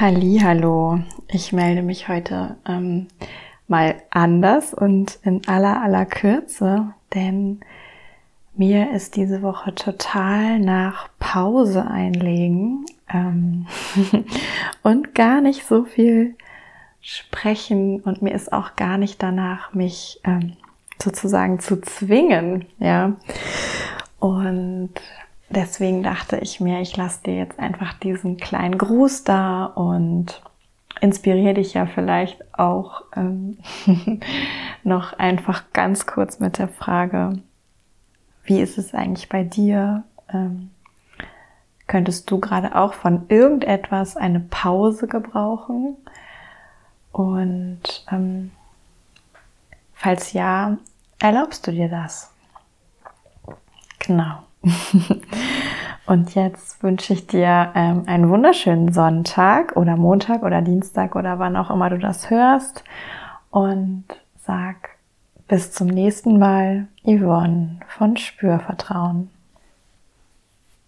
[0.00, 3.08] Hallo, ich melde mich heute ähm,
[3.66, 7.58] mal anders und in aller aller Kürze, denn
[8.54, 13.66] mir ist diese Woche total nach Pause einlegen ähm,
[14.84, 16.36] und gar nicht so viel
[17.00, 20.52] sprechen und mir ist auch gar nicht danach, mich ähm,
[21.02, 23.16] sozusagen zu zwingen, ja.
[24.20, 24.92] Und
[25.50, 30.42] deswegen dachte ich mir, ich lasse dir jetzt einfach diesen kleinen Gruß da und
[31.00, 33.58] inspiriere dich ja vielleicht auch ähm,
[34.84, 37.40] noch einfach ganz kurz mit der Frage,
[38.44, 40.04] wie ist es eigentlich bei dir?
[40.32, 40.70] Ähm,
[41.86, 45.96] könntest du gerade auch von irgendetwas eine Pause gebrauchen?
[47.12, 48.50] Und ähm,
[49.94, 50.78] falls ja,
[51.18, 52.32] erlaubst du dir das?
[53.98, 54.42] Genau.
[56.08, 61.54] Und jetzt wünsche ich dir ähm, einen wunderschönen Sonntag oder Montag oder Dienstag oder wann
[61.54, 62.82] auch immer du das hörst.
[63.50, 64.04] Und
[64.38, 64.96] sag
[65.48, 69.28] bis zum nächsten Mal, Yvonne von Spürvertrauen.